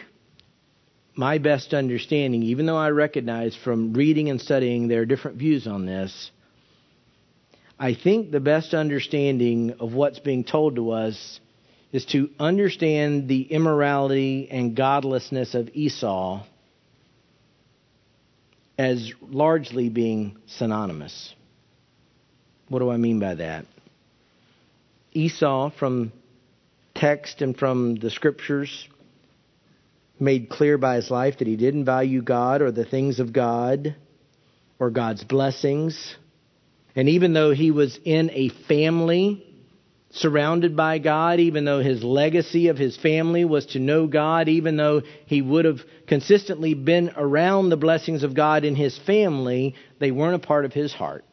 [1.15, 5.67] my best understanding, even though I recognize from reading and studying there are different views
[5.67, 6.31] on this,
[7.79, 11.39] I think the best understanding of what's being told to us
[11.95, 16.43] is to understand the immorality and godlessness of Esau
[18.77, 21.33] as largely being synonymous.
[22.69, 23.67] What do I mean by that?
[25.13, 26.11] Esau, from
[26.97, 28.89] text and from the scriptures,
[30.19, 33.95] made clear by his life that he didn't value God or the things of God
[34.81, 36.17] or God's blessings.
[36.97, 39.47] And even though he was in a family
[40.15, 44.77] surrounded by God, even though his legacy of his family was to know God, even
[44.77, 50.13] though he would have consistently been around the blessings of God in his family, they
[50.13, 51.25] weren't a part of his heart.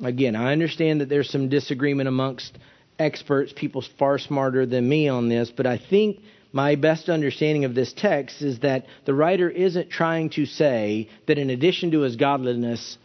[0.00, 2.56] Again, I understand that there's some disagreement amongst
[2.98, 6.18] experts, people far smarter than me on this, but I think
[6.52, 11.38] my best understanding of this text is that the writer isn't trying to say that
[11.38, 12.98] in addition to his godliness,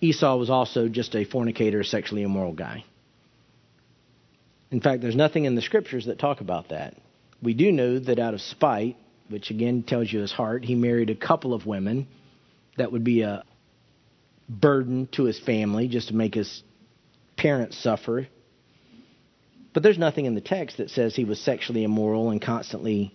[0.00, 2.84] Esau was also just a fornicator, sexually immoral guy.
[4.70, 6.94] In fact, there's nothing in the scriptures that talk about that.
[7.42, 8.96] We do know that out of spite,
[9.28, 12.06] which again tells you his heart, he married a couple of women
[12.76, 13.44] that would be a
[14.48, 16.62] burden to his family just to make his
[17.36, 18.28] parents suffer.
[19.72, 23.14] But there's nothing in the text that says he was sexually immoral and constantly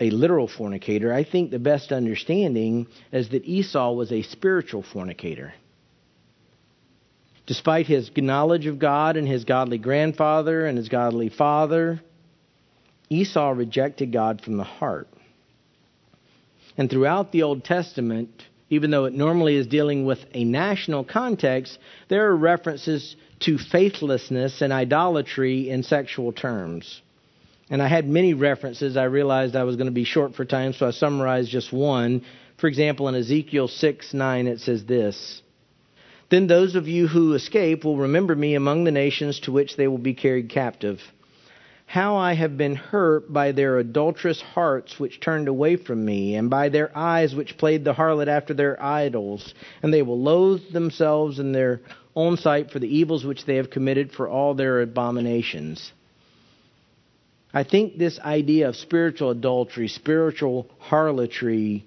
[0.00, 1.12] a literal fornicator.
[1.12, 5.54] I think the best understanding is that Esau was a spiritual fornicator.
[7.50, 12.00] Despite his knowledge of God and his godly grandfather and his godly father,
[13.08, 15.08] Esau rejected God from the heart.
[16.78, 18.30] And throughout the Old Testament,
[18.68, 21.76] even though it normally is dealing with a national context,
[22.06, 27.02] there are references to faithlessness and idolatry in sexual terms.
[27.68, 28.96] And I had many references.
[28.96, 32.24] I realized I was going to be short for time, so I summarized just one.
[32.58, 35.42] For example, in Ezekiel 6 9, it says this
[36.30, 39.88] Then those of you who escape will remember me among the nations to which they
[39.88, 41.00] will be carried captive
[41.90, 46.48] how I have been hurt by their adulterous hearts which turned away from me, and
[46.48, 49.54] by their eyes which played the harlot after their idols.
[49.82, 51.80] And they will loathe themselves in their
[52.14, 55.92] own sight for the evils which they have committed for all their abominations.
[57.52, 61.84] I think this idea of spiritual adultery, spiritual harlotry,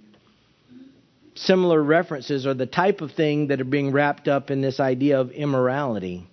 [1.36, 5.20] similar references are the type of thing that are being wrapped up in this idea
[5.20, 6.28] of immorality.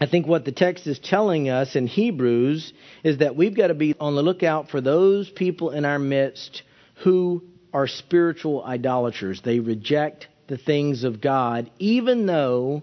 [0.00, 2.72] I think what the text is telling us in Hebrews
[3.02, 6.62] is that we've got to be on the lookout for those people in our midst
[7.02, 7.42] who
[7.72, 9.42] are spiritual idolaters.
[9.44, 12.82] They reject the things of God, even though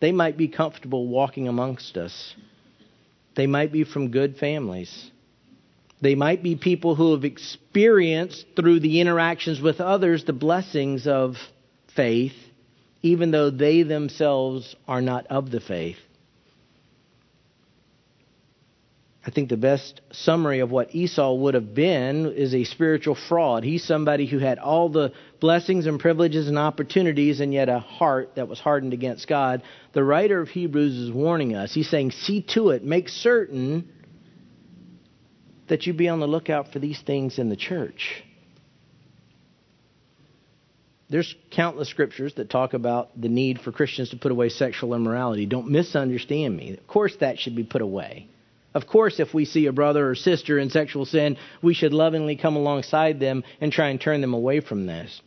[0.00, 2.34] they might be comfortable walking amongst us.
[3.34, 5.10] They might be from good families.
[6.00, 11.36] They might be people who have experienced through the interactions with others the blessings of
[11.94, 12.34] faith,
[13.02, 15.98] even though they themselves are not of the faith.
[19.26, 23.62] I think the best summary of what Esau would have been is a spiritual fraud.
[23.62, 28.36] He's somebody who had all the blessings and privileges and opportunities and yet a heart
[28.36, 29.62] that was hardened against God.
[29.92, 31.74] The writer of Hebrews is warning us.
[31.74, 33.90] He's saying, See to it, make certain
[35.68, 38.22] that you be on the lookout for these things in the church.
[41.10, 45.46] There's countless scriptures that talk about the need for Christians to put away sexual immorality.
[45.46, 46.72] Don't misunderstand me.
[46.72, 48.28] Of course, that should be put away.
[48.74, 52.36] Of course, if we see a brother or sister in sexual sin, we should lovingly
[52.36, 55.20] come alongside them and try and turn them away from this.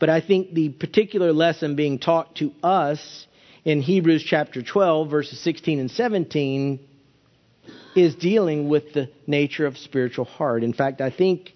[0.00, 3.26] But I think the particular lesson being taught to us
[3.64, 6.80] in Hebrews chapter 12, verses 16 and 17,
[7.96, 10.62] is dealing with the nature of spiritual heart.
[10.62, 11.52] In fact, I think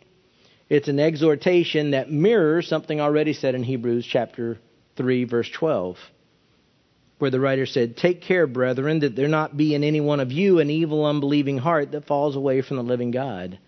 [0.68, 4.58] it's an exhortation that mirrors something already said in Hebrews chapter
[4.96, 5.96] 3, verse 12
[7.18, 10.32] where the writer said, Take care, brethren, that there not be in any one of
[10.32, 13.58] you an evil, unbelieving heart that falls away from the living God.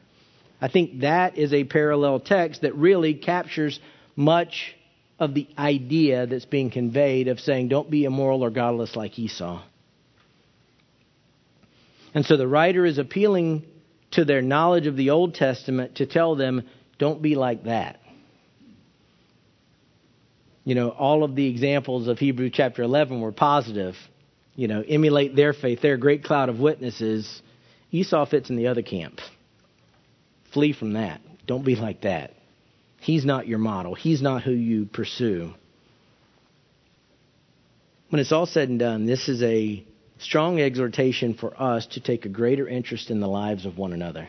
[0.60, 3.80] I think that is a parallel text that really captures
[4.14, 4.74] much
[5.18, 9.62] of the idea that's being conveyed of saying, Don't be immoral or godless like Esau.
[12.14, 13.64] And so the writer is appealing
[14.12, 18.00] to their knowledge of the Old Testament to tell them, Don't be like that
[20.64, 23.96] you know, all of the examples of Hebrew chapter 11 were positive.
[24.54, 25.80] You know, emulate their faith.
[25.80, 27.42] They're a great cloud of witnesses.
[27.90, 29.20] Esau fits in the other camp.
[30.52, 31.20] Flee from that.
[31.46, 32.34] Don't be like that.
[33.00, 35.54] He's not your model, he's not who you pursue.
[38.10, 39.84] When it's all said and done, this is a
[40.20, 44.28] strong exhortation for us to take a greater interest in the lives of one another.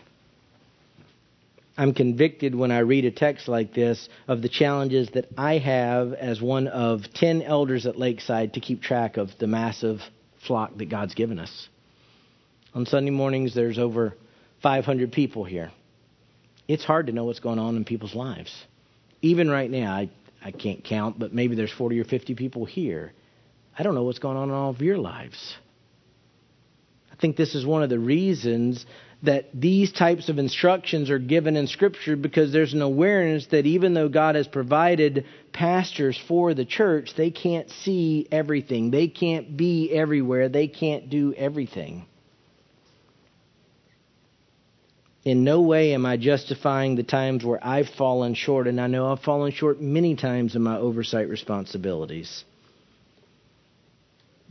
[1.77, 6.13] I'm convicted when I read a text like this of the challenges that I have
[6.13, 9.99] as one of 10 elders at Lakeside to keep track of the massive
[10.45, 11.69] flock that God's given us.
[12.73, 14.15] On Sunday mornings, there's over
[14.61, 15.71] 500 people here.
[16.67, 18.53] It's hard to know what's going on in people's lives.
[19.21, 20.09] Even right now, I,
[20.43, 23.11] I can't count, but maybe there's 40 or 50 people here.
[23.77, 25.55] I don't know what's going on in all of your lives.
[27.21, 28.83] I think this is one of the reasons
[29.21, 33.93] that these types of instructions are given in Scripture because there's an awareness that even
[33.93, 38.89] though God has provided pastors for the church, they can't see everything.
[38.89, 40.49] They can't be everywhere.
[40.49, 42.07] They can't do everything.
[45.23, 49.11] In no way am I justifying the times where I've fallen short, and I know
[49.11, 52.45] I've fallen short many times in my oversight responsibilities.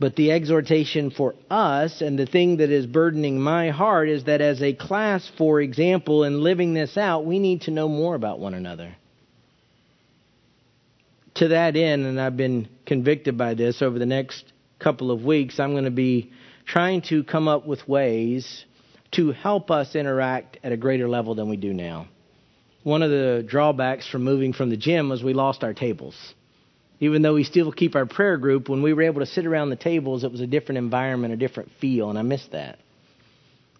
[0.01, 4.41] But the exhortation for us and the thing that is burdening my heart is that
[4.41, 8.39] as a class, for example, in living this out, we need to know more about
[8.39, 8.95] one another.
[11.35, 15.59] to that end, and I've been convicted by this over the next couple of weeks,
[15.59, 16.31] I'm going to be
[16.65, 18.65] trying to come up with ways
[19.11, 22.07] to help us interact at a greater level than we do now.
[22.81, 26.33] One of the drawbacks from moving from the gym was we lost our tables.
[27.01, 29.71] Even though we still keep our prayer group, when we were able to sit around
[29.71, 32.77] the tables, it was a different environment, a different feel, and I miss that.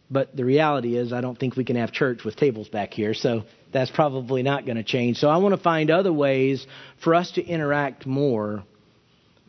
[0.10, 3.14] But the reality is, I don't think we can have church with tables back here,
[3.14, 5.18] so that's probably not going to change.
[5.18, 6.66] So I want to find other ways
[7.04, 8.64] for us to interact more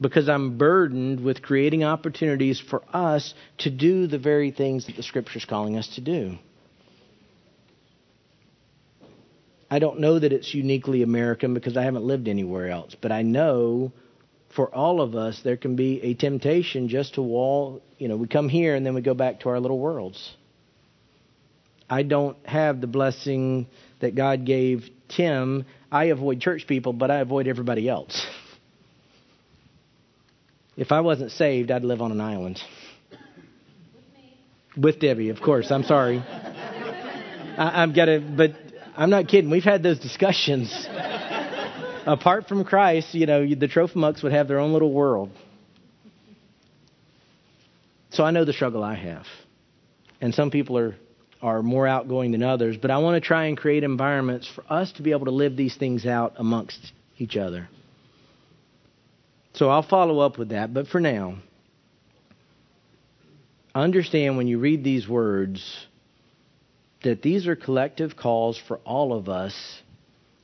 [0.01, 5.03] because I'm burdened with creating opportunities for us to do the very things that the
[5.03, 6.37] Scripture is calling us to do.
[9.73, 13.23] I don't know that it's uniquely American because I haven't lived anywhere else, but I
[13.23, 13.91] know
[14.55, 18.27] for all of us there can be a temptation just to wall, you know, we
[18.29, 20.37] come here and then we go back to our little worlds.
[21.89, 23.67] I don't have the blessing
[24.01, 25.65] that God gave Tim.
[25.91, 28.27] I avoid church people, but I avoid everybody else.
[30.77, 32.61] If I wasn't saved, I'd live on an island.
[34.77, 35.71] With, With Debbie, of course.
[35.71, 36.19] I'm sorry.
[36.29, 38.53] I, I've got to, but
[38.97, 39.51] I'm not kidding.
[39.51, 40.87] We've had those discussions.
[42.07, 45.31] Apart from Christ, you know, the Trophimucks would have their own little world.
[48.11, 49.27] So I know the struggle I have.
[50.21, 50.97] And some people are
[51.43, 54.93] are more outgoing than others, but I want to try and create environments for us
[54.93, 57.69] to be able to live these things out amongst each other.
[59.55, 61.39] So I'll follow up with that, but for now,
[63.75, 65.87] understand when you read these words
[67.05, 69.55] that these are collective calls for all of us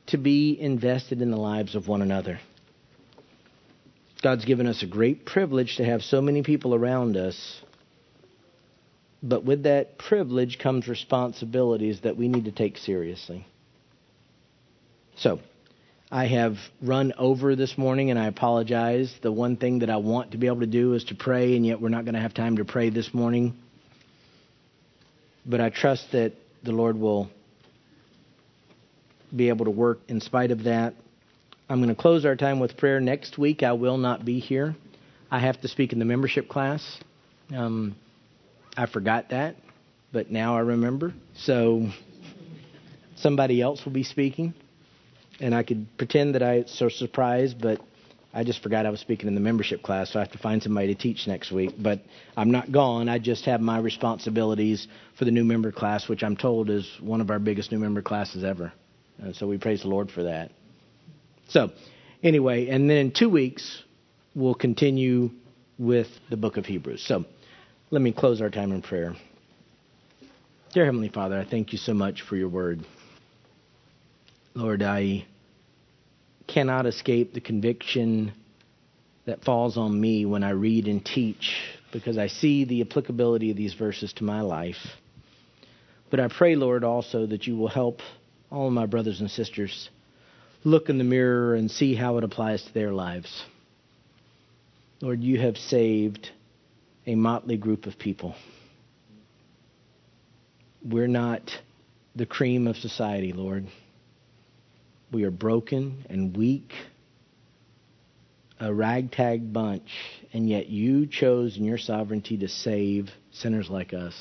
[0.09, 2.41] to be invested in the lives of one another.
[4.23, 7.61] God's given us a great privilege to have so many people around us
[9.23, 13.47] but with that privilege comes responsibilities that we need to take seriously.
[15.17, 15.41] So,
[16.11, 19.13] I have run over this morning and I apologize.
[19.21, 21.67] The one thing that I want to be able to do is to pray, and
[21.67, 23.57] yet we're not going to have time to pray this morning.
[25.45, 26.33] But I trust that
[26.63, 27.31] the Lord will
[29.35, 30.95] be able to work in spite of that.
[31.69, 33.01] I'm going to close our time with prayer.
[33.01, 34.75] Next week, I will not be here.
[35.31, 36.99] I have to speak in the membership class.
[37.55, 37.95] Um,
[38.77, 39.57] I forgot that,
[40.13, 41.13] but now I remember.
[41.35, 41.89] So
[43.17, 44.55] somebody else will be speaking,
[45.41, 47.81] and I could pretend that I so surprised, but
[48.39, 50.63] I just forgot I was speaking in the membership class, so I have to find
[50.63, 51.73] somebody to teach next week.
[51.77, 52.03] But
[52.37, 53.09] I'm not gone.
[53.09, 54.87] I just have my responsibilities
[55.19, 58.01] for the new member class, which I'm told is one of our biggest new member
[58.01, 58.73] classes ever.
[59.19, 60.53] And so we praise the Lord for that.
[61.49, 61.73] So,
[62.23, 63.83] anyway, and then in two weeks,
[64.37, 65.31] we'll continue
[65.77, 67.03] with the book of Hebrews.
[67.03, 67.25] So,
[67.91, 69.17] let me close our time in prayer.
[70.73, 72.87] Dear Heavenly Father, I thank you so much for your word.
[74.55, 75.27] Lord, I
[76.49, 78.33] cannot escape the conviction
[79.27, 81.61] that falls on me when I read and teach
[81.93, 84.97] because I see the applicability of these verses to my life.
[86.11, 88.01] But I pray, Lord, also that you will help
[88.51, 89.91] all my brothers and sisters
[90.65, 93.45] look in the mirror and see how it applies to their lives.
[95.01, 96.31] Lord, you have saved
[97.07, 98.35] a motley group of people.
[100.85, 101.43] We're not
[102.17, 103.67] the cream of society, Lord.
[105.11, 106.73] We are broken and weak,
[108.61, 109.91] a ragtag bunch,
[110.33, 114.15] and yet you chose in your sovereignty to save sinners like us.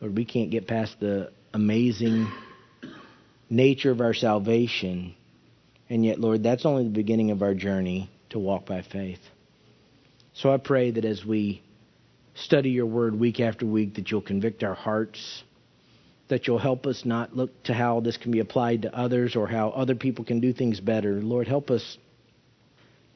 [0.00, 2.30] Lord, we can't get past the amazing
[3.50, 5.14] nature of our salvation,
[5.90, 9.20] and yet, Lord, that's only the beginning of our journey to walk by faith.
[10.34, 11.62] So I pray that as we
[12.34, 15.42] study your word week after week, that you'll convict our hearts,
[16.28, 19.46] that you'll help us not look to how this can be applied to others or
[19.46, 21.14] how other people can do things better.
[21.14, 21.98] Lord, help us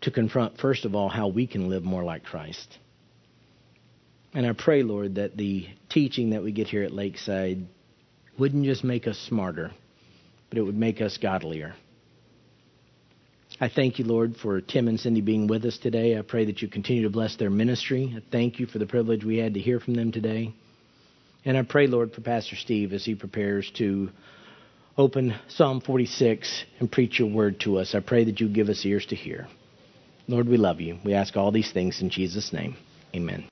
[0.02, 2.78] to confront, first of all, how we can live more like Christ.
[4.34, 7.66] And I pray, Lord, that the teaching that we get here at Lakeside
[8.38, 9.70] wouldn't just make us smarter,
[10.48, 11.74] but it would make us godlier.
[13.60, 16.18] I thank you, Lord, for Tim and Cindy being with us today.
[16.18, 18.14] I pray that you continue to bless their ministry.
[18.16, 20.54] I thank you for the privilege we had to hear from them today.
[21.44, 24.10] And I pray, Lord, for Pastor Steve as he prepares to
[24.96, 27.94] open Psalm 46 and preach your word to us.
[27.94, 29.48] I pray that you give us ears to hear.
[30.28, 30.98] Lord, we love you.
[31.04, 32.76] We ask all these things in Jesus' name.
[33.14, 33.51] Amen.